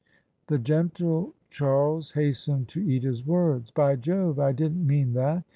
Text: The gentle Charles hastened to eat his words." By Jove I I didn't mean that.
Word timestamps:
The 0.47 0.57
gentle 0.57 1.35
Charles 1.51 2.13
hastened 2.13 2.69
to 2.69 2.81
eat 2.81 3.03
his 3.03 3.23
words." 3.23 3.69
By 3.85 3.97
Jove 3.97 4.39
I 4.39 4.47
I 4.47 4.51
didn't 4.51 4.87
mean 4.87 5.13
that. 5.13 5.43